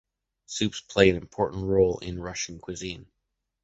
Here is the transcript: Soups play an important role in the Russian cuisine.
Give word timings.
Soups 0.47 0.81
play 0.81 1.11
an 1.11 1.15
important 1.15 1.63
role 1.67 1.99
in 1.99 2.15
the 2.15 2.23
Russian 2.23 2.57
cuisine. 2.57 3.05